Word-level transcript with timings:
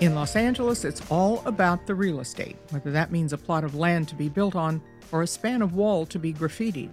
In 0.00 0.14
Los 0.14 0.36
Angeles, 0.36 0.84
it's 0.84 1.02
all 1.10 1.42
about 1.44 1.88
the 1.88 1.94
real 1.94 2.20
estate, 2.20 2.56
whether 2.70 2.92
that 2.92 3.10
means 3.10 3.32
a 3.32 3.38
plot 3.38 3.64
of 3.64 3.74
land 3.74 4.06
to 4.06 4.14
be 4.14 4.28
built 4.28 4.54
on 4.54 4.80
or 5.10 5.22
a 5.22 5.26
span 5.26 5.60
of 5.60 5.74
wall 5.74 6.06
to 6.06 6.20
be 6.20 6.32
graffitied. 6.32 6.92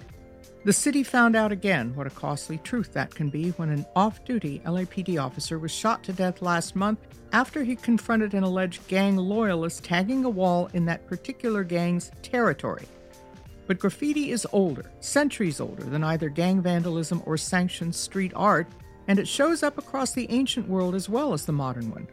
The 0.64 0.74
city 0.74 1.04
found 1.04 1.36
out 1.36 1.52
again 1.52 1.94
what 1.94 2.08
a 2.08 2.10
costly 2.10 2.58
truth 2.58 2.94
that 2.94 3.14
can 3.14 3.30
be 3.30 3.52
when 3.52 3.70
an 3.70 3.86
off 3.96 4.26
duty 4.26 4.60
LAPD 4.66 5.24
officer 5.24 5.60
was 5.60 5.70
shot 5.70 6.04
to 6.06 6.14
death 6.14 6.42
last 6.42 6.76
month 6.76 6.98
after 7.32 7.64
he 7.64 7.76
confronted 7.76 8.34
an 8.34 8.44
alleged 8.44 8.88
gang 8.88 9.18
loyalist 9.18 9.84
tagging 9.84 10.26
a 10.26 10.30
wall 10.30 10.72
in 10.74 10.86
that 10.86 11.06
particular 11.06 11.64
gang's 11.64 12.10
territory. 12.24 12.88
But 13.68 13.78
graffiti 13.78 14.32
is 14.32 14.48
older, 14.52 14.90
centuries 15.00 15.62
older 15.62 15.84
than 15.84 16.04
either 16.04 16.30
gang 16.30 16.60
vandalism 16.60 17.22
or 17.28 17.38
sanctioned 17.38 17.94
street 17.94 18.32
art, 18.36 18.66
and 19.08 19.20
it 19.20 19.28
shows 19.28 19.62
up 19.62 19.78
across 19.78 20.14
the 20.14 20.26
ancient 20.32 20.68
world 20.68 20.96
as 20.96 21.08
well 21.08 21.34
as 21.34 21.46
the 21.46 21.52
modern 21.52 21.92
one. 21.92 22.08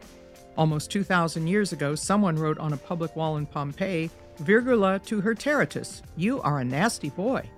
Almost 0.55 0.91
2,000 0.91 1.47
years 1.47 1.73
ago, 1.73 1.95
someone 1.95 2.37
wrote 2.37 2.59
on 2.59 2.73
a 2.73 2.77
public 2.77 3.15
wall 3.15 3.37
in 3.37 3.47
Pompeii, 3.47 4.11
Virgula 4.37 4.99
to 5.05 5.21
Tertius, 5.33 6.03
you 6.15 6.41
are 6.41 6.59
a 6.59 6.65
nasty 6.65 7.09
boy. 7.09 7.49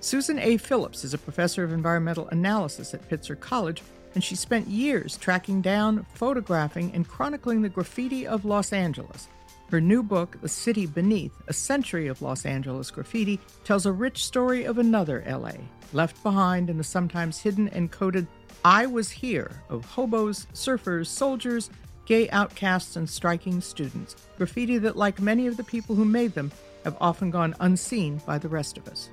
Susan 0.00 0.38
A. 0.38 0.58
Phillips 0.58 1.04
is 1.04 1.14
a 1.14 1.18
professor 1.18 1.64
of 1.64 1.72
environmental 1.72 2.28
analysis 2.28 2.92
at 2.92 3.08
Pitzer 3.08 3.38
College, 3.38 3.82
and 4.14 4.22
she 4.22 4.36
spent 4.36 4.68
years 4.68 5.16
tracking 5.16 5.62
down, 5.62 6.04
photographing, 6.14 6.90
and 6.94 7.08
chronicling 7.08 7.62
the 7.62 7.68
graffiti 7.68 8.26
of 8.26 8.44
Los 8.44 8.72
Angeles. 8.72 9.28
Her 9.70 9.80
new 9.80 10.02
book, 10.02 10.38
The 10.40 10.48
City 10.48 10.86
Beneath 10.86 11.32
A 11.48 11.52
Century 11.52 12.08
of 12.08 12.22
Los 12.22 12.44
Angeles 12.44 12.90
Graffiti, 12.90 13.40
tells 13.64 13.86
a 13.86 13.92
rich 13.92 14.24
story 14.24 14.64
of 14.64 14.78
another 14.78 15.24
LA, 15.26 15.52
left 15.92 16.22
behind 16.22 16.68
in 16.68 16.78
the 16.78 16.84
sometimes 16.84 17.38
hidden 17.38 17.68
and 17.68 17.90
coded 17.90 18.26
I 18.64 18.86
Was 18.86 19.10
Here 19.10 19.62
of 19.68 19.84
hobos, 19.84 20.46
surfers, 20.52 21.06
soldiers, 21.06 21.70
gay 22.08 22.28
outcasts, 22.30 22.96
and 22.96 23.08
striking 23.08 23.60
students. 23.60 24.16
Graffiti 24.38 24.78
that, 24.78 24.96
like 24.96 25.20
many 25.20 25.46
of 25.46 25.58
the 25.58 25.62
people 25.62 25.94
who 25.94 26.06
made 26.06 26.32
them, 26.32 26.50
have 26.82 26.96
often 27.02 27.30
gone 27.30 27.54
unseen 27.60 28.18
by 28.26 28.38
the 28.38 28.48
rest 28.48 28.78
of 28.78 28.88
us. 28.88 29.10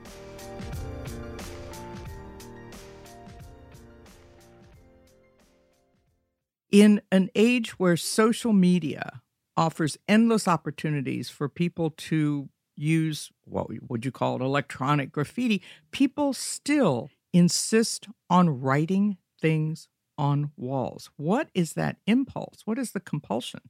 In 6.71 7.01
an 7.11 7.29
age 7.35 7.77
where 7.77 7.97
social 7.97 8.53
media 8.53 9.21
offers 9.57 9.97
endless 10.07 10.47
opportunities 10.47 11.29
for 11.29 11.49
people 11.49 11.89
to 11.91 12.49
use 12.77 13.29
what 13.43 13.67
would 13.89 14.05
you 14.05 14.11
call 14.11 14.37
it 14.37 14.41
electronic 14.41 15.11
graffiti, 15.11 15.61
people 15.91 16.33
still 16.33 17.09
insist 17.33 18.07
on 18.29 18.61
writing 18.61 19.17
things 19.41 19.89
on 20.17 20.51
walls. 20.57 21.09
What 21.17 21.49
is 21.53 21.73
that 21.73 21.97
impulse? 22.07 22.61
What 22.65 22.79
is 22.79 22.91
the 22.91 22.99
compulsion? 22.99 23.61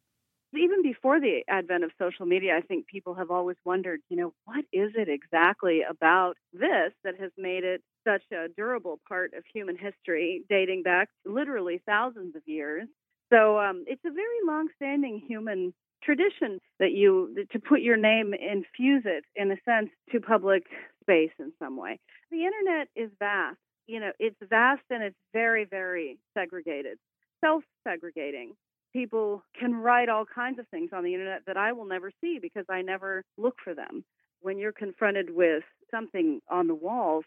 Even 0.53 0.81
before 0.83 1.19
the 1.19 1.41
advent 1.49 1.83
of 1.83 1.91
social 1.99 2.25
media, 2.25 2.55
I 2.55 2.61
think 2.61 2.87
people 2.87 3.13
have 3.15 3.29
always 3.29 3.57
wondered, 3.65 3.99
you 4.09 4.15
know, 4.15 4.33
what 4.45 4.63
is 4.71 4.91
it 4.95 5.09
exactly 5.09 5.81
about 5.81 6.37
this 6.53 6.93
that 7.03 7.19
has 7.19 7.31
made 7.37 7.65
it 7.65 7.81
such 8.07 8.23
a 8.31 8.47
durable 8.55 8.99
part 9.07 9.33
of 9.33 9.43
human 9.53 9.77
history, 9.77 10.43
dating 10.49 10.83
back 10.83 11.09
literally 11.25 11.81
thousands 11.85 12.35
of 12.35 12.43
years. 12.45 12.87
So 13.33 13.59
um, 13.59 13.83
it's 13.87 14.05
a 14.05 14.11
very 14.11 14.39
long-standing 14.45 15.23
human 15.27 15.73
tradition 16.03 16.59
that 16.79 16.91
you 16.91 17.45
to 17.51 17.59
put 17.59 17.81
your 17.81 17.97
name, 17.97 18.33
infuse 18.33 19.03
it 19.05 19.25
in 19.35 19.51
a 19.51 19.57
sense 19.65 19.89
to 20.11 20.19
public 20.21 20.63
space 21.01 21.31
in 21.39 21.51
some 21.59 21.75
way. 21.75 21.99
The 22.31 22.45
internet 22.45 22.87
is 22.95 23.09
vast. 23.19 23.57
You 23.87 23.99
know, 23.99 24.11
it's 24.19 24.37
vast 24.49 24.83
and 24.89 25.03
it's 25.03 25.15
very, 25.33 25.65
very 25.65 26.17
segregated, 26.33 26.97
self-segregating. 27.43 28.53
People 28.93 29.43
can 29.59 29.75
write 29.75 30.09
all 30.09 30.25
kinds 30.25 30.57
of 30.59 30.67
things 30.69 30.89
on 30.93 31.03
the 31.03 31.13
internet 31.13 31.41
that 31.47 31.57
I 31.57 31.73
will 31.73 31.85
never 31.85 32.11
see 32.21 32.39
because 32.41 32.65
I 32.69 32.81
never 32.81 33.23
look 33.37 33.55
for 33.63 33.75
them. 33.75 34.03
When 34.41 34.57
you're 34.57 34.71
confronted 34.71 35.29
with 35.29 35.63
something 35.91 36.39
on 36.49 36.67
the 36.67 36.75
walls, 36.75 37.25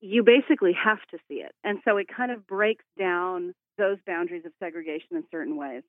you 0.00 0.22
basically 0.22 0.72
have 0.72 1.00
to 1.10 1.18
see 1.28 1.36
it. 1.36 1.52
And 1.64 1.80
so 1.84 1.96
it 1.96 2.06
kind 2.14 2.30
of 2.30 2.46
breaks 2.46 2.84
down 2.98 3.52
those 3.76 3.98
boundaries 4.06 4.44
of 4.46 4.52
segregation 4.62 5.16
in 5.16 5.24
certain 5.30 5.56
ways. 5.56 5.82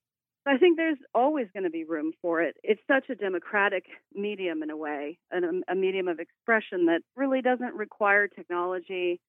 I 0.46 0.58
think 0.58 0.78
there's 0.78 0.98
always 1.14 1.48
going 1.54 1.66
to 1.66 1.70
be 1.70 1.84
room 1.84 2.14
for 2.22 2.42
it. 2.42 2.56
It's 2.64 2.82
such 2.88 3.10
a 3.10 3.16
democratic 3.16 3.86
medium 4.16 4.64
in 4.64 4.70
a 4.72 4.78
way, 4.78 5.20
a, 5.32 5.38
a 5.72 5.76
medium 5.76 6.08
of 6.08 6.20
expression 6.20 6.88
that 6.88 7.02
really 7.16 7.42
doesn't 7.42 7.76
require 7.76 8.28
technology. 8.28 9.20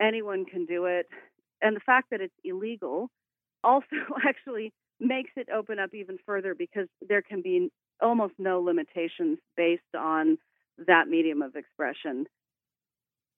Anyone 0.00 0.44
can 0.44 0.66
do 0.66 0.86
it. 0.86 1.06
And 1.60 1.74
the 1.74 1.80
fact 1.80 2.10
that 2.10 2.20
it's 2.20 2.34
illegal 2.44 3.10
also 3.64 3.86
actually 4.26 4.72
makes 5.00 5.30
it 5.36 5.48
open 5.54 5.78
up 5.78 5.94
even 5.94 6.18
further 6.26 6.54
because 6.54 6.88
there 7.06 7.22
can 7.22 7.42
be 7.42 7.70
almost 8.00 8.34
no 8.38 8.60
limitations 8.60 9.38
based 9.56 9.82
on 9.96 10.38
that 10.86 11.08
medium 11.08 11.42
of 11.42 11.56
expression 11.56 12.26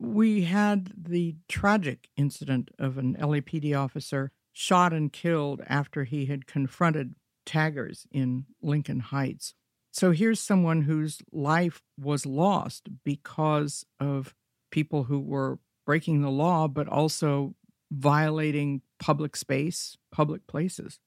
we 0.00 0.42
had 0.42 0.92
the 0.96 1.36
tragic 1.46 2.08
incident 2.16 2.70
of 2.78 2.96
an 2.96 3.16
LAPD 3.16 3.78
officer 3.78 4.32
shot 4.52 4.92
and 4.92 5.12
killed 5.12 5.60
after 5.68 6.04
he 6.04 6.26
had 6.26 6.46
confronted 6.46 7.14
taggers 7.44 8.06
in 8.10 8.46
Lincoln 8.62 9.00
Heights. 9.00 9.54
So 9.92 10.12
here's 10.12 10.40
someone 10.40 10.82
whose 10.82 11.20
life 11.30 11.82
was 11.98 12.24
lost 12.24 12.88
because 13.04 13.84
of 13.98 14.34
people 14.70 15.04
who 15.04 15.20
were 15.20 15.58
breaking 15.86 16.22
the 16.22 16.30
law, 16.30 16.68
but 16.68 16.88
also 16.88 17.54
violating 17.90 18.82
public 18.98 19.36
space, 19.36 19.96
public 20.12 20.46
places. 20.46 21.00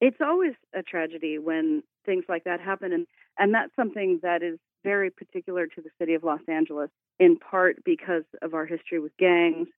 It's 0.00 0.20
always 0.20 0.54
a 0.74 0.82
tragedy 0.82 1.38
when 1.38 1.82
things 2.06 2.24
like 2.28 2.44
that 2.44 2.60
happen. 2.60 2.92
And, 2.92 3.06
and 3.38 3.54
that's 3.54 3.74
something 3.74 4.20
that 4.22 4.42
is 4.42 4.58
very 4.84 5.10
particular 5.10 5.66
to 5.66 5.80
the 5.82 5.90
city 5.98 6.14
of 6.14 6.22
Los 6.22 6.40
Angeles, 6.48 6.90
in 7.18 7.36
part 7.36 7.82
because 7.84 8.24
of 8.42 8.54
our 8.54 8.64
history 8.64 9.00
with 9.00 9.16
gangs, 9.18 9.68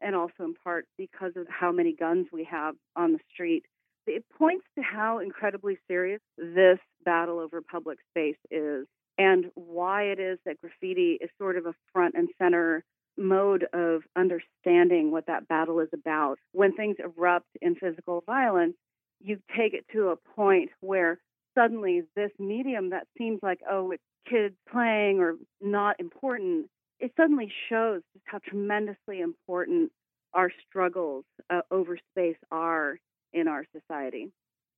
and 0.00 0.16
also 0.16 0.44
in 0.44 0.54
part 0.54 0.86
because 0.98 1.32
of 1.36 1.46
how 1.48 1.70
many 1.70 1.94
guns 1.94 2.26
we 2.32 2.44
have 2.44 2.74
on 2.96 3.12
the 3.12 3.20
street. 3.32 3.64
It 4.06 4.24
points 4.36 4.64
to 4.76 4.82
how 4.82 5.18
incredibly 5.18 5.78
serious 5.86 6.20
this 6.36 6.78
battle 7.04 7.38
over 7.38 7.60
public 7.60 7.98
space 8.10 8.38
is, 8.50 8.86
and 9.18 9.46
why 9.54 10.04
it 10.04 10.18
is 10.18 10.38
that 10.46 10.58
graffiti 10.58 11.18
is 11.20 11.30
sort 11.38 11.56
of 11.56 11.66
a 11.66 11.74
front 11.92 12.14
and 12.16 12.28
center 12.38 12.82
mode 13.20 13.66
of 13.72 14.02
understanding 14.16 15.10
what 15.12 15.26
that 15.26 15.46
battle 15.46 15.80
is 15.80 15.88
about. 15.92 16.38
When 16.52 16.74
things 16.74 16.96
erupt 16.98 17.48
in 17.60 17.76
physical 17.76 18.22
violence, 18.26 18.74
you 19.20 19.38
take 19.56 19.74
it 19.74 19.84
to 19.92 20.08
a 20.08 20.16
point 20.34 20.70
where 20.80 21.20
suddenly 21.54 22.02
this 22.16 22.30
medium 22.38 22.90
that 22.90 23.06
seems 23.18 23.40
like, 23.42 23.60
oh, 23.70 23.90
it's 23.90 24.02
kids 24.28 24.54
playing 24.70 25.20
or 25.20 25.34
not 25.60 26.00
important, 26.00 26.66
it 26.98 27.12
suddenly 27.16 27.52
shows 27.68 28.02
just 28.12 28.24
how 28.26 28.38
tremendously 28.38 29.20
important 29.20 29.90
our 30.32 30.50
struggles 30.68 31.24
uh, 31.50 31.60
over 31.70 31.98
space 32.12 32.36
are 32.50 32.98
in 33.32 33.48
our 33.48 33.64
society. 33.72 34.32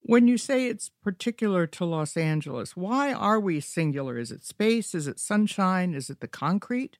When 0.05 0.27
you 0.27 0.37
say 0.37 0.67
it's 0.67 0.91
particular 1.05 1.67
to 1.69 1.85
Los 1.85 2.17
Angeles, 2.17 2.77
why 2.77 3.13
are 3.13 3.39
we 3.39 3.61
singular? 3.61 4.19
Is 4.19 4.33
it 4.33 4.45
space? 4.45 4.95
Is 4.95 5.07
it 5.07 5.21
sunshine? 5.21 5.95
Is 5.95 6.11
it 6.11 6.21
the 6.21 6.27
concrete? 6.27 6.99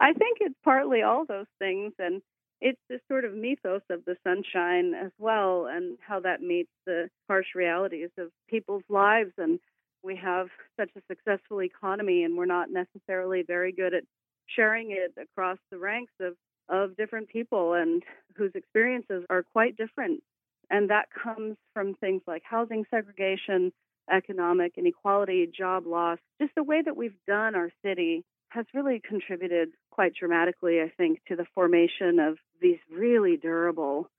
I 0.00 0.12
think 0.12 0.38
it's 0.40 0.54
partly 0.64 1.02
all 1.02 1.24
those 1.24 1.46
things. 1.58 1.92
And 1.98 2.22
it's 2.60 2.80
this 2.88 3.00
sort 3.08 3.24
of 3.24 3.34
mythos 3.34 3.82
of 3.90 4.04
the 4.04 4.16
sunshine 4.24 4.94
as 4.94 5.10
well, 5.18 5.66
and 5.66 5.98
how 6.00 6.20
that 6.20 6.40
meets 6.40 6.70
the 6.86 7.08
harsh 7.28 7.54
realities 7.54 8.10
of 8.18 8.28
people's 8.48 8.84
lives. 8.88 9.32
And 9.38 9.58
we 10.02 10.16
have 10.16 10.48
such 10.78 10.90
a 10.96 11.02
successful 11.08 11.62
economy, 11.62 12.24
and 12.24 12.36
we're 12.36 12.46
not 12.46 12.70
necessarily 12.70 13.42
very 13.42 13.72
good 13.72 13.94
at 13.94 14.04
sharing 14.46 14.92
it 14.92 15.12
across 15.20 15.58
the 15.70 15.78
ranks 15.78 16.12
of, 16.20 16.34
of 16.68 16.96
different 16.96 17.28
people 17.28 17.74
and 17.74 18.02
whose 18.36 18.52
experiences 18.54 19.24
are 19.28 19.42
quite 19.42 19.76
different. 19.76 20.22
And 20.70 20.90
that 20.90 21.06
comes 21.10 21.56
from 21.74 21.94
things 21.94 22.22
like 22.26 22.42
housing 22.44 22.84
segregation, 22.90 23.72
economic 24.10 24.72
inequality, 24.76 25.46
job 25.46 25.86
loss, 25.86 26.18
just 26.40 26.54
the 26.54 26.62
way 26.62 26.82
that 26.82 26.96
we've 26.96 27.16
done 27.26 27.54
our 27.54 27.70
city 27.84 28.24
has 28.56 28.64
really 28.72 29.02
contributed 29.06 29.68
quite 29.90 30.14
dramatically, 30.18 30.80
I 30.80 30.90
think, 30.96 31.20
to 31.28 31.36
the 31.36 31.44
formation 31.54 32.18
of 32.18 32.38
these 32.60 32.78
really 32.90 33.36
durable 33.36 34.10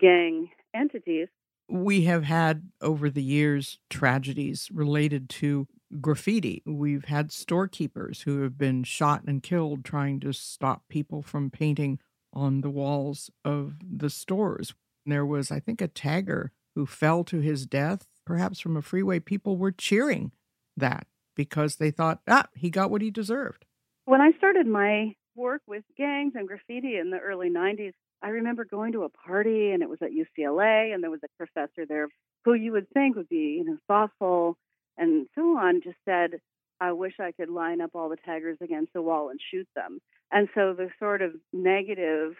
gang 0.00 0.48
entities. 0.74 1.28
We 1.68 2.04
have 2.04 2.24
had 2.24 2.70
over 2.80 3.10
the 3.10 3.22
years 3.22 3.78
tragedies 3.90 4.70
related 4.72 5.28
to 5.30 5.68
graffiti. 6.00 6.62
We've 6.64 7.04
had 7.04 7.30
storekeepers 7.30 8.22
who 8.22 8.40
have 8.42 8.56
been 8.56 8.82
shot 8.82 9.24
and 9.26 9.42
killed 9.42 9.84
trying 9.84 10.20
to 10.20 10.32
stop 10.32 10.84
people 10.88 11.20
from 11.20 11.50
painting 11.50 11.98
on 12.32 12.62
the 12.62 12.70
walls 12.70 13.30
of 13.44 13.74
the 13.82 14.08
stores. 14.08 14.74
There 15.04 15.26
was, 15.26 15.50
I 15.50 15.60
think, 15.60 15.82
a 15.82 15.88
tagger 15.88 16.48
who 16.74 16.86
fell 16.86 17.24
to 17.24 17.40
his 17.40 17.66
death, 17.66 18.06
perhaps 18.24 18.58
from 18.58 18.76
a 18.76 18.82
freeway. 18.82 19.20
People 19.20 19.58
were 19.58 19.70
cheering 19.70 20.32
that 20.78 21.06
because 21.36 21.76
they 21.76 21.90
thought, 21.90 22.20
ah, 22.26 22.46
he 22.54 22.70
got 22.70 22.90
what 22.90 23.02
he 23.02 23.10
deserved. 23.10 23.66
When 24.04 24.20
I 24.20 24.32
started 24.36 24.66
my 24.66 25.14
work 25.36 25.62
with 25.66 25.84
gangs 25.96 26.32
and 26.34 26.48
graffiti 26.48 26.96
in 26.96 27.10
the 27.10 27.18
early 27.18 27.50
90s, 27.50 27.92
I 28.20 28.30
remember 28.30 28.64
going 28.64 28.92
to 28.92 29.04
a 29.04 29.08
party 29.08 29.70
and 29.70 29.82
it 29.82 29.88
was 29.88 30.00
at 30.02 30.10
UCLA 30.10 30.92
and 30.92 31.02
there 31.02 31.10
was 31.10 31.22
a 31.24 31.36
professor 31.36 31.86
there 31.86 32.08
who 32.44 32.54
you 32.54 32.72
would 32.72 32.88
think 32.90 33.14
would 33.14 33.28
be, 33.28 33.58
you 33.58 33.64
know, 33.64 33.78
thoughtful 33.86 34.56
and 34.98 35.26
so 35.34 35.56
on, 35.56 35.82
just 35.82 35.96
said, 36.04 36.40
I 36.80 36.92
wish 36.92 37.14
I 37.20 37.32
could 37.32 37.48
line 37.48 37.80
up 37.80 37.90
all 37.94 38.08
the 38.08 38.16
taggers 38.16 38.58
against 38.60 38.92
the 38.92 39.02
wall 39.02 39.30
and 39.30 39.38
shoot 39.50 39.68
them. 39.76 40.00
And 40.32 40.48
so 40.54 40.74
the 40.74 40.88
sort 40.98 41.22
of 41.22 41.32
negative 41.52 42.34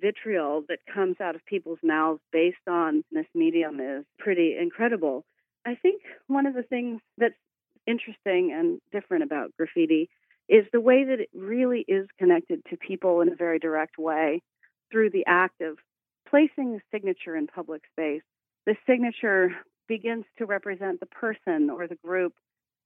vitriol 0.00 0.64
that 0.68 0.80
comes 0.92 1.16
out 1.20 1.34
of 1.34 1.44
people's 1.46 1.78
mouths 1.82 2.20
based 2.30 2.68
on 2.68 3.04
this 3.10 3.26
medium 3.34 3.80
is 3.80 4.04
pretty 4.18 4.56
incredible. 4.60 5.24
I 5.66 5.74
think 5.76 6.02
one 6.26 6.46
of 6.46 6.54
the 6.54 6.62
things 6.62 7.00
that's 7.16 7.34
interesting 7.86 8.52
and 8.52 8.80
different 8.92 9.24
about 9.24 9.56
graffiti 9.56 10.10
is 10.50 10.66
the 10.72 10.80
way 10.80 11.04
that 11.04 11.20
it 11.20 11.30
really 11.32 11.84
is 11.86 12.08
connected 12.18 12.60
to 12.68 12.76
people 12.76 13.20
in 13.20 13.28
a 13.28 13.36
very 13.36 13.60
direct 13.60 13.96
way 13.98 14.42
through 14.90 15.08
the 15.10 15.24
act 15.26 15.60
of 15.60 15.78
placing 16.28 16.72
the 16.72 16.80
signature 16.92 17.36
in 17.36 17.46
public 17.46 17.82
space. 17.92 18.22
The 18.66 18.74
signature 18.86 19.52
begins 19.88 20.24
to 20.38 20.46
represent 20.46 20.98
the 20.98 21.06
person 21.06 21.70
or 21.70 21.86
the 21.86 21.98
group, 22.04 22.34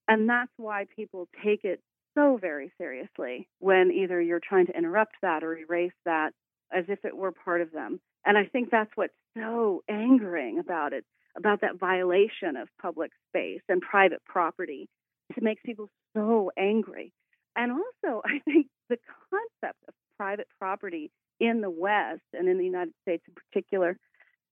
and 0.07 0.29
that's 0.29 0.53
why 0.59 0.85
people 0.95 1.27
take 1.43 1.65
it 1.65 1.81
so 2.15 2.39
very 2.41 2.71
seriously 2.79 3.49
when 3.61 3.91
either 3.91 4.21
you're 4.21 4.41
trying 4.47 4.67
to 4.67 4.77
interrupt 4.77 5.15
that 5.23 5.43
or 5.43 5.57
erase 5.57 5.93
that 6.05 6.33
as 6.71 6.85
if 6.89 7.05
it 7.05 7.17
were 7.17 7.33
part 7.33 7.63
of 7.63 7.73
them. 7.73 7.99
And 8.27 8.37
I 8.37 8.45
think 8.45 8.71
that's 8.71 8.91
what's 8.95 9.15
so 9.37 9.83
angering 9.89 10.59
about 10.59 10.93
it, 10.93 11.05
about 11.37 11.63
that 11.63 11.79
violation 11.79 12.57
of 12.57 12.69
public 12.81 13.11
space 13.31 13.63
and 13.69 13.81
private 13.81 14.23
property. 14.27 14.89
It 15.35 15.43
makes 15.43 15.63
people 15.65 15.89
so 16.15 16.51
angry. 16.59 17.13
And 17.57 17.73
also, 17.73 18.23
I 18.27 18.41
think 18.45 18.67
the 18.89 18.99
concept 19.31 19.79
of 19.89 19.95
private 20.19 20.49
property 20.59 21.11
in 21.41 21.61
the 21.61 21.71
West 21.71 22.23
and 22.33 22.49
in 22.49 22.59
the 22.59 22.65
United 22.65 22.95
States 23.03 23.25
in 23.27 23.35
particular 23.35 23.99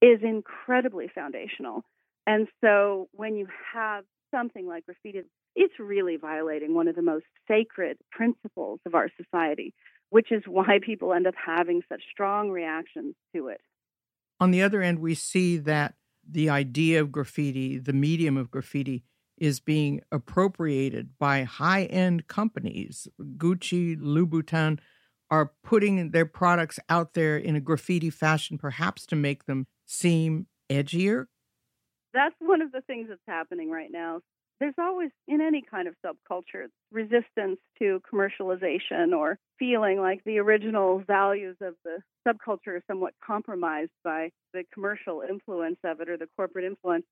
is 0.00 0.20
incredibly 0.22 1.08
foundational. 1.14 1.84
And 2.26 2.48
so 2.62 3.08
when 3.12 3.36
you 3.36 3.46
have 3.72 4.04
something 4.34 4.66
like 4.66 4.84
graffiti, 4.86 5.22
it's 5.54 5.74
really 5.78 6.16
violating 6.16 6.74
one 6.74 6.88
of 6.88 6.96
the 6.96 7.02
most 7.02 7.26
sacred 7.48 7.98
principles 8.10 8.80
of 8.86 8.94
our 8.94 9.08
society, 9.16 9.74
which 10.10 10.32
is 10.32 10.42
why 10.46 10.78
people 10.84 11.12
end 11.12 11.26
up 11.26 11.34
having 11.34 11.82
such 11.88 12.02
strong 12.10 12.50
reactions 12.50 13.14
to 13.34 13.48
it. 13.48 13.60
On 14.40 14.50
the 14.50 14.62
other 14.62 14.82
end, 14.82 14.98
we 14.98 15.14
see 15.14 15.56
that 15.58 15.94
the 16.28 16.48
idea 16.48 17.00
of 17.00 17.12
graffiti, 17.12 17.78
the 17.78 17.92
medium 17.92 18.36
of 18.36 18.50
graffiti, 18.50 19.04
is 19.42 19.58
being 19.58 20.00
appropriated 20.12 21.18
by 21.18 21.42
high 21.42 21.86
end 21.86 22.28
companies. 22.28 23.08
Gucci, 23.20 24.00
Louboutin 24.00 24.78
are 25.32 25.50
putting 25.64 26.12
their 26.12 26.26
products 26.26 26.78
out 26.88 27.14
there 27.14 27.36
in 27.36 27.56
a 27.56 27.60
graffiti 27.60 28.08
fashion, 28.08 28.56
perhaps 28.56 29.04
to 29.04 29.16
make 29.16 29.46
them 29.46 29.66
seem 29.84 30.46
edgier. 30.70 31.26
That's 32.14 32.36
one 32.38 32.62
of 32.62 32.70
the 32.70 32.82
things 32.82 33.08
that's 33.08 33.20
happening 33.26 33.68
right 33.68 33.90
now. 33.90 34.20
There's 34.60 34.74
always, 34.78 35.10
in 35.26 35.40
any 35.40 35.60
kind 35.68 35.88
of 35.88 35.96
subculture, 36.06 36.66
resistance 36.92 37.58
to 37.80 38.00
commercialization 38.12 39.12
or 39.12 39.40
feeling 39.58 39.98
like 39.98 40.22
the 40.24 40.38
original 40.38 41.02
values 41.04 41.56
of 41.60 41.74
the 41.84 41.98
subculture 42.24 42.76
are 42.76 42.84
somewhat 42.86 43.14
compromised 43.26 43.90
by 44.04 44.30
the 44.54 44.62
commercial 44.72 45.24
influence 45.28 45.78
of 45.82 46.00
it 46.00 46.08
or 46.08 46.16
the 46.16 46.28
corporate 46.36 46.64
influence 46.64 47.06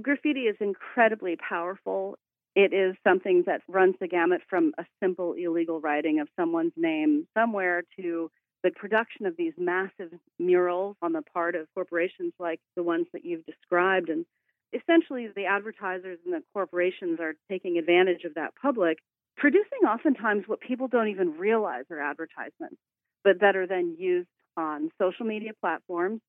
graffiti 0.00 0.42
is 0.42 0.56
incredibly 0.60 1.36
powerful. 1.36 2.16
It 2.54 2.72
is 2.72 2.96
something 3.04 3.44
that 3.46 3.62
runs 3.68 3.96
the 4.00 4.08
gamut 4.08 4.42
from 4.48 4.72
a 4.78 4.84
simple 5.02 5.34
illegal 5.34 5.80
writing 5.80 6.20
of 6.20 6.28
someone's 6.38 6.72
name 6.76 7.26
somewhere 7.36 7.82
to 7.98 8.30
the 8.62 8.70
production 8.70 9.26
of 9.26 9.36
these 9.36 9.54
massive 9.58 10.12
murals 10.38 10.96
on 11.02 11.12
the 11.12 11.22
part 11.22 11.54
of 11.54 11.66
corporations 11.74 12.32
like 12.38 12.60
the 12.76 12.82
ones 12.82 13.06
that 13.12 13.24
you've 13.24 13.44
described. 13.44 14.08
And 14.08 14.24
essentially, 14.72 15.28
the 15.34 15.46
advertisers 15.46 16.18
and 16.24 16.32
the 16.32 16.42
corporations 16.52 17.18
are 17.20 17.34
taking 17.50 17.78
advantage 17.78 18.24
of 18.24 18.34
that 18.34 18.54
public, 18.60 18.98
producing 19.36 19.80
oftentimes 19.86 20.44
what 20.46 20.60
people 20.60 20.88
don't 20.88 21.08
even 21.08 21.38
realize 21.38 21.84
are 21.90 22.00
advertisements, 22.00 22.76
but 23.24 23.40
that 23.40 23.56
are 23.56 23.66
then 23.66 23.96
used 23.98 24.28
on 24.56 24.90
social 25.00 25.26
media 25.26 25.52
platforms 25.60 26.20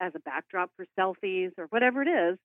as 0.00 0.12
a 0.14 0.20
backdrop 0.20 0.70
for 0.76 0.86
selfies 0.98 1.52
or 1.58 1.66
whatever 1.66 2.02
it 2.02 2.08
is 2.08 2.38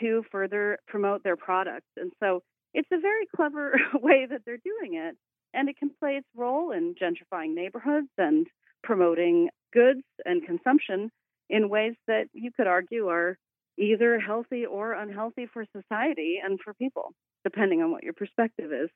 to 0.00 0.24
further 0.30 0.78
promote 0.86 1.22
their 1.22 1.36
products. 1.36 1.88
And 1.96 2.12
so 2.20 2.42
it's 2.72 2.88
a 2.92 3.00
very 3.00 3.26
clever 3.34 3.78
way 3.94 4.26
that 4.28 4.42
they're 4.44 4.58
doing 4.58 4.94
it. 4.94 5.16
And 5.52 5.68
it 5.68 5.78
can 5.78 5.90
play 6.00 6.12
its 6.12 6.26
role 6.36 6.72
in 6.72 6.94
gentrifying 7.00 7.54
neighborhoods 7.54 8.08
and 8.18 8.46
promoting 8.82 9.48
goods 9.72 10.02
and 10.24 10.44
consumption 10.44 11.10
in 11.48 11.68
ways 11.68 11.94
that 12.06 12.24
you 12.32 12.50
could 12.56 12.66
argue 12.66 13.08
are 13.08 13.38
either 13.78 14.18
healthy 14.18 14.64
or 14.64 14.92
unhealthy 14.92 15.46
for 15.52 15.64
society 15.76 16.38
and 16.42 16.58
for 16.64 16.74
people, 16.74 17.12
depending 17.44 17.82
on 17.82 17.90
what 17.90 18.02
your 18.02 18.12
perspective 18.12 18.72
is. 18.72 18.90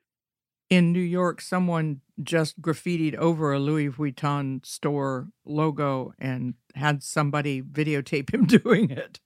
In 0.71 0.93
New 0.93 1.01
York, 1.01 1.41
someone 1.41 2.03
just 2.23 2.61
graffitied 2.61 3.15
over 3.15 3.53
a 3.53 3.59
Louis 3.59 3.89
Vuitton 3.89 4.65
store 4.67 5.29
logo 5.47 6.12
and 6.19 6.55
had 6.75 7.03
somebody 7.03 7.62
videotape 7.62 8.33
him 8.33 8.44
doing 8.47 8.91
it. 8.91 9.19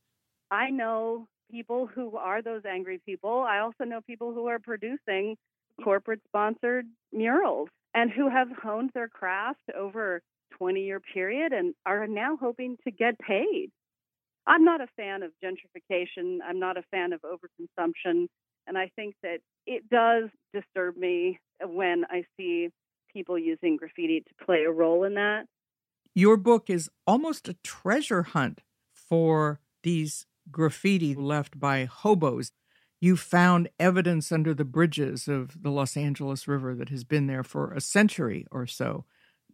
I 0.50 0.70
know 0.70 1.28
people 1.52 1.86
who 1.86 2.16
are 2.16 2.42
those 2.42 2.62
angry 2.68 3.00
people. 3.04 3.44
I 3.46 3.58
also 3.58 3.84
know 3.84 4.00
people 4.00 4.32
who 4.32 4.46
are 4.46 4.58
producing 4.58 5.36
corporate 5.84 6.20
sponsored 6.26 6.86
murals 7.12 7.68
and 7.94 8.10
who 8.10 8.28
have 8.28 8.48
honed 8.62 8.90
their 8.94 9.08
craft 9.08 9.60
over 9.76 10.22
20 10.58 10.80
year 10.80 11.00
period 11.00 11.52
and 11.52 11.74
are 11.84 12.06
now 12.06 12.36
hoping 12.40 12.76
to 12.84 12.90
get 12.90 13.18
paid. 13.18 13.70
I'm 14.46 14.64
not 14.64 14.80
a 14.80 14.86
fan 14.96 15.22
of 15.22 15.30
gentrification. 15.44 16.38
I'm 16.44 16.58
not 16.58 16.76
a 16.76 16.82
fan 16.90 17.12
of 17.12 17.20
overconsumption. 17.22 18.26
And 18.66 18.78
I 18.78 18.90
think 18.96 19.14
that 19.22 19.38
it 19.66 19.88
does 19.88 20.30
disturb 20.52 20.96
me 20.96 21.38
when 21.64 22.04
I 22.10 22.24
see 22.36 22.70
people 23.12 23.38
using 23.38 23.76
graffiti 23.76 24.20
to 24.20 24.44
play 24.44 24.64
a 24.64 24.70
role 24.70 25.04
in 25.04 25.14
that. 25.14 25.44
Your 26.14 26.36
book 26.36 26.68
is 26.68 26.90
almost 27.06 27.48
a 27.48 27.54
treasure 27.62 28.22
hunt 28.22 28.62
for 28.92 29.60
these 29.82 30.26
graffiti 30.50 31.14
left 31.14 31.58
by 31.58 31.84
hobos. 31.84 32.52
You 33.00 33.16
found 33.16 33.68
evidence 33.80 34.30
under 34.30 34.54
the 34.54 34.64
bridges 34.64 35.26
of 35.26 35.62
the 35.62 35.70
Los 35.70 35.96
Angeles 35.96 36.46
River 36.46 36.74
that 36.76 36.88
has 36.90 37.04
been 37.04 37.26
there 37.26 37.42
for 37.42 37.72
a 37.72 37.80
century 37.80 38.46
or 38.50 38.66
so. 38.66 39.04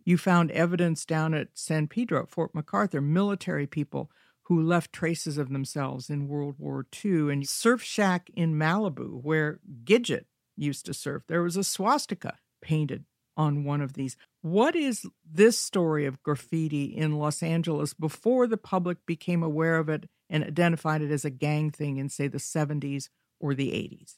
You 0.04 0.18
found 0.18 0.50
evidence 0.50 1.04
down 1.04 1.35
at 1.35 1.49
San 1.54 1.87
Pedro, 1.87 2.26
Fort 2.26 2.54
MacArthur, 2.54 3.00
military 3.00 3.66
people 3.66 4.11
who 4.45 4.62
left 4.62 4.92
traces 4.92 5.37
of 5.37 5.50
themselves 5.50 6.09
in 6.09 6.28
World 6.28 6.57
War 6.59 6.87
II. 7.04 7.30
And 7.30 7.47
Surf 7.47 7.83
Shack 7.83 8.30
in 8.35 8.54
Malibu, 8.54 9.23
where 9.23 9.61
Gidget 9.85 10.25
used 10.57 10.87
to 10.87 10.95
surf, 10.95 11.25
there 11.28 11.42
was 11.42 11.57
a 11.57 11.64
swastika 11.64 12.38
painted 12.62 13.04
on 13.37 13.64
one 13.64 13.80
of 13.80 13.92
these. 13.92 14.16
What 14.40 14.75
is 14.75 15.07
this 15.30 15.59
story 15.59 16.07
of 16.07 16.23
graffiti 16.23 16.85
in 16.85 17.18
Los 17.18 17.42
Angeles 17.42 17.95
before 17.95 18.47
the 18.47 18.57
public 18.57 19.04
became 19.07 19.42
aware 19.42 19.76
of 19.76 19.88
it 19.88 20.09
and 20.30 20.44
identified 20.44 21.02
it 21.02 21.11
as 21.11 21.25
a 21.25 21.30
gang 21.30 21.70
thing 21.70 21.97
in, 21.97 22.08
say, 22.08 22.28
the 22.28 22.38
70s 22.38 23.08
or 23.40 23.54
the 23.54 23.70
80s? 23.70 24.16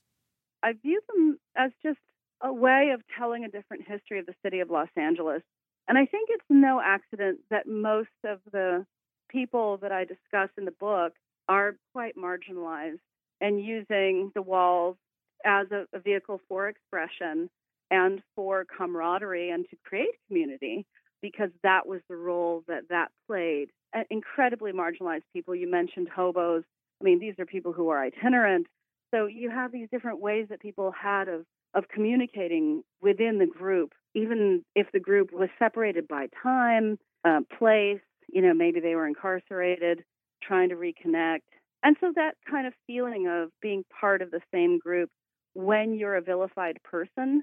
I 0.62 0.72
view 0.72 1.00
them 1.08 1.38
as 1.56 1.70
just 1.82 1.98
a 2.42 2.52
way 2.52 2.90
of 2.94 3.02
telling 3.18 3.44
a 3.44 3.48
different 3.48 3.86
history 3.86 4.18
of 4.18 4.26
the 4.26 4.34
city 4.44 4.60
of 4.60 4.70
Los 4.70 4.88
Angeles. 4.96 5.42
And 5.88 5.98
I 5.98 6.06
think 6.06 6.28
it's 6.30 6.44
no 6.48 6.80
accident 6.84 7.40
that 7.50 7.66
most 7.66 8.08
of 8.24 8.38
the 8.52 8.86
people 9.28 9.78
that 9.78 9.92
I 9.92 10.04
discuss 10.04 10.50
in 10.56 10.64
the 10.64 10.70
book 10.72 11.12
are 11.48 11.76
quite 11.92 12.16
marginalized 12.16 13.00
and 13.40 13.64
using 13.64 14.30
the 14.34 14.42
walls 14.42 14.96
as 15.44 15.66
a, 15.70 15.86
a 15.92 16.00
vehicle 16.00 16.40
for 16.48 16.68
expression 16.68 17.48
and 17.90 18.22
for 18.36 18.64
camaraderie 18.64 19.50
and 19.50 19.66
to 19.70 19.76
create 19.84 20.14
community 20.28 20.86
because 21.22 21.50
that 21.62 21.86
was 21.86 22.00
the 22.08 22.16
role 22.16 22.62
that 22.68 22.88
that 22.90 23.10
played. 23.26 23.70
Incredibly 24.10 24.72
marginalized 24.72 25.24
people. 25.32 25.54
You 25.54 25.70
mentioned 25.70 26.08
hobos. 26.08 26.64
I 27.00 27.04
mean, 27.04 27.18
these 27.18 27.34
are 27.38 27.46
people 27.46 27.72
who 27.72 27.88
are 27.88 28.02
itinerant. 28.02 28.66
So 29.12 29.26
you 29.26 29.50
have 29.50 29.72
these 29.72 29.88
different 29.90 30.20
ways 30.20 30.46
that 30.50 30.60
people 30.60 30.92
had 30.92 31.28
of 31.28 31.44
of 31.72 31.84
communicating 31.88 32.82
within 33.00 33.38
the 33.38 33.46
group, 33.46 33.92
even 34.14 34.64
if 34.74 34.88
the 34.92 34.98
group 34.98 35.32
was 35.32 35.48
separated 35.56 36.08
by 36.08 36.26
time, 36.42 36.98
uh, 37.24 37.40
place. 37.56 38.00
You 38.28 38.42
know, 38.42 38.54
maybe 38.54 38.80
they 38.80 38.96
were 38.96 39.06
incarcerated, 39.06 40.04
trying 40.42 40.68
to 40.70 40.76
reconnect. 40.76 41.42
And 41.82 41.96
so 42.00 42.12
that 42.14 42.34
kind 42.48 42.66
of 42.66 42.74
feeling 42.86 43.28
of 43.28 43.50
being 43.62 43.84
part 44.00 44.20
of 44.20 44.30
the 44.30 44.40
same 44.52 44.78
group 44.78 45.10
when 45.54 45.94
you're 45.94 46.16
a 46.16 46.22
vilified 46.22 46.78
person 46.82 47.42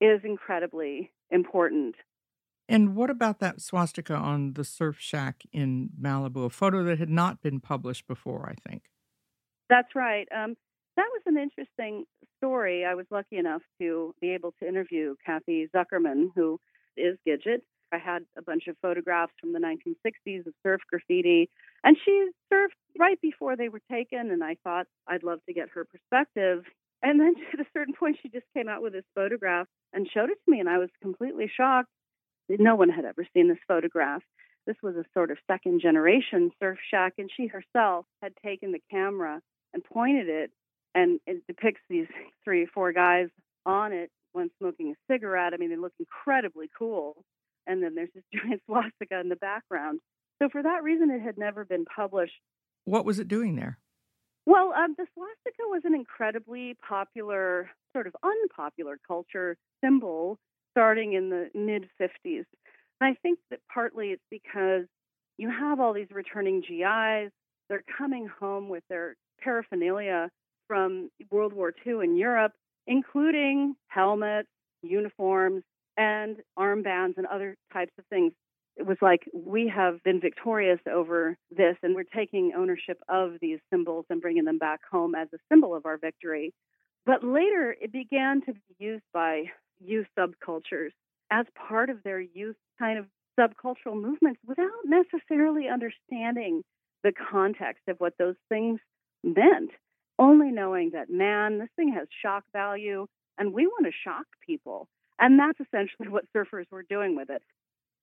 is 0.00 0.20
incredibly 0.24 1.12
important. 1.30 1.94
And 2.68 2.96
what 2.96 3.10
about 3.10 3.38
that 3.40 3.60
swastika 3.60 4.14
on 4.14 4.54
the 4.54 4.64
surf 4.64 4.96
shack 4.98 5.44
in 5.52 5.90
Malibu, 6.00 6.46
a 6.46 6.50
photo 6.50 6.82
that 6.84 6.98
had 6.98 7.10
not 7.10 7.42
been 7.42 7.60
published 7.60 8.06
before, 8.08 8.48
I 8.50 8.68
think? 8.68 8.90
That's 9.68 9.94
right. 9.94 10.26
Um, 10.34 10.56
that 10.96 11.08
was 11.12 11.22
an 11.26 11.36
interesting 11.36 12.04
story. 12.38 12.84
I 12.84 12.94
was 12.94 13.06
lucky 13.10 13.36
enough 13.36 13.62
to 13.80 14.14
be 14.20 14.30
able 14.30 14.52
to 14.60 14.68
interview 14.68 15.14
Kathy 15.24 15.68
Zuckerman, 15.74 16.30
who 16.34 16.58
is 16.96 17.18
Gidget. 17.26 17.60
I 17.92 17.98
had 17.98 18.24
a 18.36 18.42
bunch 18.42 18.66
of 18.66 18.76
photographs 18.82 19.32
from 19.40 19.52
the 19.52 19.60
1960s 19.60 20.46
of 20.46 20.54
surf 20.64 20.80
graffiti, 20.90 21.48
and 21.84 21.96
she 22.04 22.30
surfed 22.52 22.74
right 22.98 23.20
before 23.20 23.56
they 23.56 23.68
were 23.68 23.80
taken, 23.90 24.30
and 24.30 24.42
I 24.42 24.56
thought 24.64 24.86
I'd 25.06 25.22
love 25.22 25.38
to 25.46 25.54
get 25.54 25.68
her 25.70 25.84
perspective. 25.84 26.64
And 27.02 27.20
then 27.20 27.34
at 27.52 27.60
a 27.60 27.66
certain 27.72 27.94
point, 27.94 28.18
she 28.22 28.28
just 28.28 28.46
came 28.54 28.68
out 28.68 28.82
with 28.82 28.92
this 28.92 29.04
photograph 29.14 29.66
and 29.92 30.08
showed 30.12 30.30
it 30.30 30.38
to 30.44 30.50
me, 30.50 30.60
and 30.60 30.68
I 30.68 30.78
was 30.78 30.90
completely 31.00 31.50
shocked. 31.54 31.90
No 32.48 32.76
one 32.76 32.88
had 32.88 33.04
ever 33.04 33.26
seen 33.34 33.48
this 33.48 33.58
photograph. 33.66 34.22
This 34.66 34.76
was 34.82 34.96
a 34.96 35.04
sort 35.14 35.30
of 35.30 35.38
second 35.46 35.80
generation 35.80 36.50
surf 36.60 36.78
shack, 36.90 37.14
and 37.18 37.30
she 37.34 37.46
herself 37.46 38.06
had 38.22 38.32
taken 38.44 38.72
the 38.72 38.80
camera 38.90 39.40
and 39.72 39.84
pointed 39.84 40.28
it, 40.28 40.50
and 40.94 41.20
it 41.26 41.46
depicts 41.46 41.82
these 41.88 42.06
three 42.44 42.64
or 42.64 42.68
four 42.68 42.92
guys 42.92 43.28
on 43.64 43.92
it, 43.92 44.10
one 44.32 44.50
smoking 44.58 44.92
a 44.92 45.12
cigarette. 45.12 45.54
I 45.54 45.56
mean, 45.56 45.70
they 45.70 45.76
look 45.76 45.94
incredibly 45.98 46.68
cool. 46.76 47.24
And 47.66 47.82
then 47.82 47.94
there's 47.94 48.10
this 48.14 48.24
giant 48.32 48.62
swastika 48.66 49.20
in 49.20 49.28
the 49.28 49.36
background. 49.36 50.00
So 50.40 50.48
for 50.48 50.62
that 50.62 50.82
reason, 50.82 51.10
it 51.10 51.20
had 51.20 51.38
never 51.38 51.64
been 51.64 51.84
published. 51.84 52.34
What 52.84 53.04
was 53.04 53.18
it 53.18 53.28
doing 53.28 53.56
there? 53.56 53.78
Well, 54.44 54.72
um, 54.72 54.94
the 54.96 55.06
swastika 55.14 55.62
was 55.62 55.82
an 55.84 55.94
incredibly 55.94 56.76
popular, 56.86 57.70
sort 57.92 58.06
of 58.06 58.14
unpopular 58.22 58.98
culture 59.06 59.56
symbol 59.82 60.38
starting 60.76 61.14
in 61.14 61.30
the 61.30 61.48
mid 61.54 61.88
50s. 61.98 62.44
And 63.00 63.10
I 63.10 63.14
think 63.22 63.38
that 63.50 63.60
partly 63.72 64.08
it's 64.08 64.22
because 64.30 64.84
you 65.38 65.50
have 65.50 65.80
all 65.80 65.94
these 65.94 66.10
returning 66.10 66.60
GIs. 66.60 67.32
They're 67.68 67.84
coming 67.96 68.28
home 68.40 68.68
with 68.68 68.84
their 68.90 69.16
paraphernalia 69.40 70.28
from 70.68 71.10
World 71.30 71.54
War 71.54 71.72
II 71.86 72.04
in 72.04 72.16
Europe, 72.16 72.52
including 72.86 73.74
helmets, 73.88 74.48
uniforms, 74.82 75.62
and 75.96 76.36
armbands 76.58 77.16
and 77.16 77.26
other 77.26 77.56
types 77.72 77.92
of 77.98 78.04
things. 78.10 78.32
It 78.76 78.86
was 78.86 78.98
like 79.00 79.22
we 79.32 79.72
have 79.74 80.02
been 80.02 80.20
victorious 80.20 80.80
over 80.92 81.38
this, 81.50 81.76
and 81.82 81.94
we're 81.94 82.04
taking 82.04 82.52
ownership 82.54 82.98
of 83.08 83.36
these 83.40 83.60
symbols 83.72 84.04
and 84.10 84.20
bringing 84.20 84.44
them 84.44 84.58
back 84.58 84.80
home 84.90 85.14
as 85.14 85.28
a 85.34 85.38
symbol 85.50 85.74
of 85.74 85.86
our 85.86 85.96
victory. 85.96 86.52
But 87.06 87.24
later, 87.24 87.74
it 87.80 87.92
began 87.92 88.42
to 88.42 88.52
be 88.52 88.60
used 88.78 89.04
by 89.14 89.44
youth 89.84 90.06
subcultures 90.18 90.90
as 91.30 91.46
part 91.68 91.90
of 91.90 92.02
their 92.02 92.20
youth 92.20 92.56
kind 92.78 92.98
of 92.98 93.06
subcultural 93.38 94.00
movements 94.00 94.40
without 94.46 94.70
necessarily 94.84 95.68
understanding 95.68 96.62
the 97.02 97.12
context 97.12 97.82
of 97.88 97.98
what 97.98 98.14
those 98.18 98.36
things 98.48 98.80
meant. 99.22 99.70
Only 100.18 100.50
knowing 100.50 100.90
that, 100.94 101.10
man, 101.10 101.58
this 101.58 101.68
thing 101.76 101.92
has 101.92 102.08
shock 102.22 102.44
value 102.52 103.06
and 103.38 103.52
we 103.52 103.66
want 103.66 103.86
to 103.86 103.92
shock 104.04 104.24
people. 104.44 104.88
And 105.18 105.38
that's 105.38 105.60
essentially 105.60 106.08
what 106.08 106.24
surfers 106.34 106.70
were 106.70 106.84
doing 106.88 107.16
with 107.16 107.30
it. 107.30 107.42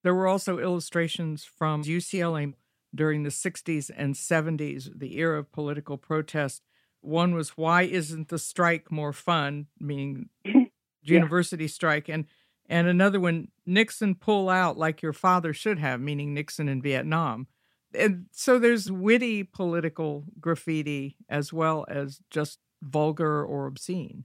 There 0.03 0.13
were 0.13 0.27
also 0.27 0.59
illustrations 0.59 1.43
from 1.43 1.83
UCLA 1.83 2.53
during 2.93 3.23
the 3.23 3.29
60s 3.29 3.89
and 3.95 4.13
70s, 4.13 4.89
the 4.93 5.17
era 5.17 5.39
of 5.39 5.51
political 5.51 5.97
protest. 5.97 6.61
One 7.01 7.33
was, 7.33 7.57
Why 7.57 7.83
isn't 7.83 8.29
the 8.29 8.37
strike 8.37 8.91
more 8.91 9.13
fun? 9.13 9.67
Meaning 9.79 10.29
yeah. 11.03 11.15
university 11.15 11.67
strike. 11.67 12.09
And 12.09 12.25
and 12.69 12.87
another 12.87 13.19
one, 13.19 13.49
Nixon 13.65 14.15
pull 14.15 14.49
out 14.49 14.77
like 14.77 15.01
your 15.01 15.13
father 15.13 15.53
should 15.53 15.79
have, 15.79 15.99
meaning 15.99 16.33
Nixon 16.33 16.69
in 16.69 16.81
Vietnam. 16.81 17.47
And 17.93 18.25
so 18.31 18.57
there's 18.57 18.89
witty 18.91 19.43
political 19.43 20.23
graffiti 20.39 21.17
as 21.29 21.51
well 21.51 21.85
as 21.89 22.21
just 22.31 22.59
vulgar 22.81 23.43
or 23.43 23.67
obscene. 23.67 24.23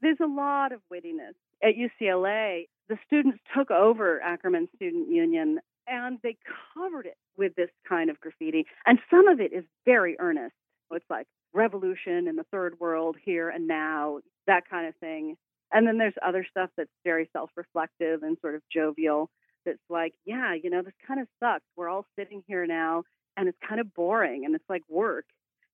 There's 0.00 0.20
a 0.22 0.26
lot 0.26 0.72
of 0.72 0.80
wittiness 0.90 1.34
at 1.62 1.74
UCLA, 1.74 2.68
the 2.88 2.98
students 3.06 3.38
took 3.56 3.70
over 3.70 4.20
Ackerman 4.22 4.68
Student 4.76 5.08
Union 5.10 5.58
and 5.86 6.18
they 6.22 6.36
covered 6.74 7.06
it 7.06 7.16
with 7.36 7.54
this 7.56 7.70
kind 7.88 8.10
of 8.10 8.20
graffiti. 8.20 8.66
And 8.86 8.98
some 9.10 9.28
of 9.28 9.40
it 9.40 9.52
is 9.52 9.64
very 9.84 10.16
earnest. 10.18 10.54
It's 10.92 11.04
like 11.10 11.26
revolution 11.52 12.26
in 12.28 12.36
the 12.36 12.46
third 12.50 12.78
world 12.80 13.16
here 13.22 13.48
and 13.48 13.66
now, 13.66 14.20
that 14.46 14.68
kind 14.68 14.86
of 14.86 14.94
thing. 14.96 15.36
And 15.72 15.86
then 15.86 15.98
there's 15.98 16.14
other 16.26 16.46
stuff 16.50 16.70
that's 16.76 16.90
very 17.04 17.28
self 17.32 17.50
reflective 17.56 18.22
and 18.22 18.36
sort 18.40 18.54
of 18.54 18.62
jovial. 18.72 19.30
That's 19.64 19.78
like, 19.88 20.14
yeah, 20.24 20.54
you 20.54 20.70
know, 20.70 20.82
this 20.82 20.94
kind 21.06 21.20
of 21.20 21.28
sucks. 21.38 21.64
We're 21.76 21.88
all 21.88 22.06
sitting 22.18 22.42
here 22.46 22.66
now 22.66 23.04
and 23.36 23.48
it's 23.48 23.58
kind 23.66 23.80
of 23.80 23.92
boring 23.94 24.44
and 24.44 24.54
it's 24.54 24.68
like 24.68 24.82
work. 24.88 25.24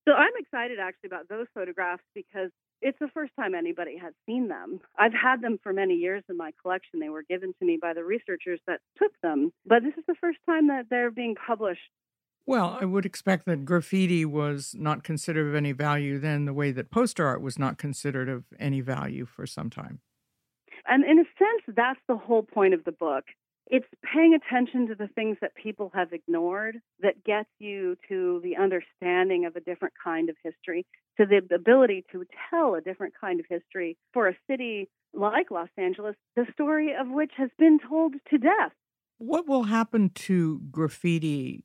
So 0.07 0.13
I'm 0.13 0.31
excited 0.37 0.79
actually 0.79 1.07
about 1.07 1.27
those 1.27 1.47
photographs 1.53 2.03
because 2.15 2.49
it's 2.81 2.97
the 2.99 3.09
first 3.13 3.33
time 3.37 3.55
anybody 3.55 3.97
has 3.97 4.13
seen 4.25 4.47
them. 4.47 4.79
I've 4.97 5.13
had 5.13 5.41
them 5.41 5.57
for 5.61 5.73
many 5.73 5.95
years 5.95 6.23
in 6.29 6.37
my 6.37 6.51
collection. 6.61 6.99
They 6.99 7.09
were 7.09 7.23
given 7.27 7.53
to 7.59 7.65
me 7.65 7.77
by 7.81 7.93
the 7.93 8.03
researchers 8.03 8.61
that 8.67 8.79
took 8.97 9.11
them, 9.21 9.51
but 9.65 9.83
this 9.83 9.93
is 9.97 10.03
the 10.07 10.15
first 10.21 10.37
time 10.45 10.67
that 10.67 10.85
they're 10.89 11.11
being 11.11 11.35
published. 11.35 11.81
Well, 12.47 12.77
I 12.81 12.85
would 12.85 13.05
expect 13.05 13.45
that 13.45 13.65
graffiti 13.65 14.25
was 14.25 14.73
not 14.77 15.03
considered 15.03 15.49
of 15.49 15.55
any 15.55 15.73
value 15.73 16.17
then, 16.17 16.45
the 16.45 16.53
way 16.53 16.71
that 16.71 16.89
poster 16.89 17.27
art 17.27 17.41
was 17.41 17.59
not 17.59 17.77
considered 17.77 18.29
of 18.29 18.45
any 18.59 18.81
value 18.81 19.25
for 19.25 19.45
some 19.45 19.69
time. 19.69 19.99
And 20.87 21.03
in 21.03 21.19
a 21.19 21.25
sense, 21.37 21.75
that's 21.75 21.99
the 22.07 22.15
whole 22.15 22.43
point 22.43 22.73
of 22.73 22.85
the 22.85 22.93
book 22.93 23.25
it's 23.69 23.87
paying 24.13 24.33
attention 24.33 24.87
to 24.87 24.95
the 24.95 25.09
things 25.09 25.37
that 25.41 25.55
people 25.55 25.91
have 25.93 26.13
ignored 26.13 26.77
that 27.01 27.23
gets 27.25 27.49
you 27.59 27.97
to 28.07 28.39
the 28.43 28.55
understanding 28.55 29.45
of 29.45 29.55
a 29.55 29.59
different 29.59 29.93
kind 30.01 30.29
of 30.29 30.35
history, 30.43 30.85
to 31.19 31.25
the 31.25 31.41
ability 31.53 32.05
to 32.11 32.23
tell 32.49 32.75
a 32.75 32.81
different 32.81 33.13
kind 33.19 33.39
of 33.39 33.45
history 33.49 33.97
for 34.13 34.27
a 34.27 34.37
city 34.49 34.89
like 35.13 35.51
Los 35.51 35.69
Angeles, 35.77 36.15
the 36.35 36.45
story 36.53 36.93
of 36.97 37.09
which 37.09 37.31
has 37.35 37.49
been 37.57 37.79
told 37.79 38.13
to 38.29 38.37
death. 38.37 38.71
What 39.17 39.47
will 39.47 39.63
happen 39.63 40.11
to 40.11 40.61
graffiti 40.71 41.63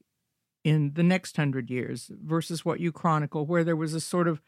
in 0.64 0.92
the 0.94 1.02
next 1.02 1.36
hundred 1.36 1.70
years 1.70 2.10
versus 2.22 2.64
what 2.64 2.80
you 2.80 2.92
chronicle, 2.92 3.46
where 3.46 3.64
there 3.64 3.76
was 3.76 3.94
a 3.94 4.00
sort 4.00 4.28
of 4.28 4.40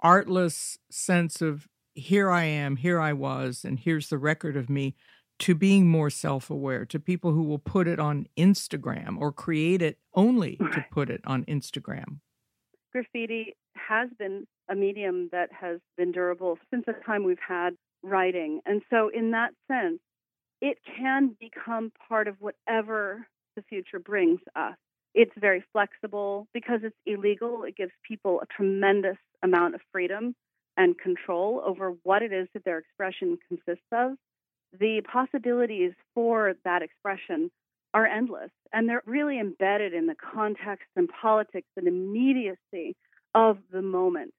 artless 0.00 0.78
sense 0.90 1.40
of 1.40 1.68
here 1.94 2.30
I 2.30 2.44
am, 2.44 2.76
here 2.76 3.00
I 3.00 3.12
was, 3.12 3.64
and 3.64 3.78
here's 3.78 4.08
the 4.08 4.18
record 4.18 4.56
of 4.56 4.70
me? 4.70 4.94
to 5.38 5.54
being 5.54 5.88
more 5.88 6.10
self 6.10 6.50
aware, 6.50 6.84
to 6.86 6.98
people 6.98 7.32
who 7.32 7.42
will 7.42 7.58
put 7.58 7.86
it 7.86 7.98
on 7.98 8.26
Instagram 8.36 9.18
or 9.18 9.32
create 9.32 9.82
it 9.82 9.98
only 10.14 10.56
to 10.72 10.84
put 10.90 11.10
it 11.10 11.20
on 11.24 11.44
Instagram? 11.44 12.18
Graffiti 12.92 13.56
has 13.74 14.08
been 14.18 14.46
a 14.68 14.74
medium 14.74 15.28
that 15.32 15.50
has 15.52 15.80
been 15.96 16.12
durable 16.12 16.58
since 16.70 16.84
the 16.86 16.94
time 17.06 17.24
we've 17.24 17.36
had 17.46 17.74
writing. 18.02 18.60
And 18.66 18.82
so, 18.90 19.10
in 19.14 19.30
that 19.32 19.50
sense, 19.70 20.00
it 20.60 20.78
can 20.96 21.36
become 21.40 21.92
part 22.08 22.26
of 22.28 22.36
whatever 22.40 23.26
the 23.56 23.62
future 23.62 23.98
brings 23.98 24.40
us. 24.56 24.76
It's 25.14 25.32
very 25.36 25.64
flexible 25.72 26.46
because 26.52 26.80
it's 26.82 26.96
illegal. 27.06 27.64
It 27.64 27.76
gives 27.76 27.92
people 28.06 28.40
a 28.40 28.46
tremendous 28.46 29.16
amount 29.42 29.74
of 29.74 29.80
freedom 29.92 30.34
and 30.76 30.98
control 30.98 31.62
over 31.64 31.94
what 32.04 32.22
it 32.22 32.32
is 32.32 32.48
that 32.54 32.64
their 32.64 32.78
expression 32.78 33.38
consists 33.48 33.86
of 33.92 34.12
the 34.78 35.02
possibilities 35.10 35.92
for 36.14 36.54
that 36.64 36.82
expression 36.82 37.50
are 37.94 38.06
endless 38.06 38.50
and 38.72 38.88
they're 38.88 39.02
really 39.06 39.40
embedded 39.40 39.94
in 39.94 40.06
the 40.06 40.14
context 40.14 40.86
and 40.94 41.08
politics 41.08 41.68
and 41.76 41.88
immediacy 41.88 42.94
of 43.34 43.58
the 43.72 43.82
moment. 43.82 44.34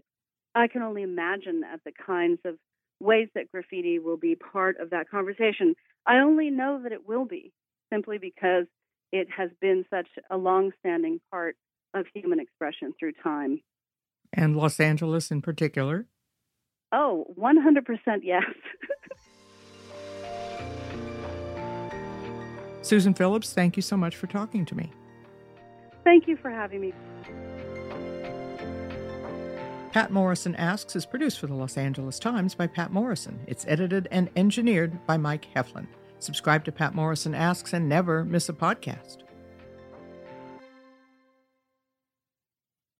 I 0.53 0.67
can 0.67 0.81
only 0.81 1.01
imagine 1.03 1.63
at 1.63 1.83
the 1.83 1.91
kinds 1.91 2.39
of 2.45 2.55
ways 2.99 3.29
that 3.33 3.51
graffiti 3.51 3.97
will 3.99 4.17
be 4.17 4.35
part 4.35 4.79
of 4.79 4.91
that 4.91 5.09
conversation. 5.09 5.75
I 6.05 6.19
only 6.19 6.49
know 6.49 6.81
that 6.83 6.91
it 6.91 7.07
will 7.07 7.25
be 7.25 7.51
simply 7.91 8.17
because 8.17 8.65
it 9.11 9.27
has 9.35 9.49
been 9.61 9.85
such 9.89 10.07
a 10.29 10.37
long-standing 10.37 11.19
part 11.31 11.55
of 11.93 12.05
human 12.13 12.39
expression 12.39 12.93
through 12.99 13.13
time. 13.23 13.61
And 14.33 14.55
Los 14.55 14.79
Angeles 14.79 15.31
in 15.31 15.41
particular? 15.41 16.05
Oh, 16.91 17.25
100% 17.37 18.19
yes. 18.23 18.43
Susan 22.81 23.13
Phillips, 23.13 23.53
thank 23.53 23.75
you 23.75 23.81
so 23.81 23.97
much 23.97 24.15
for 24.15 24.27
talking 24.27 24.65
to 24.65 24.75
me. 24.75 24.91
Thank 26.03 26.27
you 26.27 26.37
for 26.37 26.49
having 26.49 26.81
me. 26.81 26.93
Patt 29.91 30.11
Morrison 30.11 30.55
Asks 30.55 30.95
is 30.95 31.05
produced 31.05 31.39
for 31.39 31.47
the 31.47 31.55
Los 31.55 31.75
Angeles 31.75 32.19
Times 32.19 32.53
by 32.55 32.67
Patt 32.67 32.91
Morrison. 32.93 33.39
It's 33.47 33.65
edited 33.67 34.07
and 34.11 34.29
engineered 34.35 35.05
by 35.07 35.17
Mike 35.17 35.47
Heflin. 35.55 35.87
Subscribe 36.19 36.65
to 36.65 36.71
Patt 36.71 36.93
Morrison 36.93 37.33
Asks 37.33 37.73
and 37.73 37.87
never 37.87 38.23
miss 38.23 38.49
a 38.49 38.53
podcast. 38.53 39.17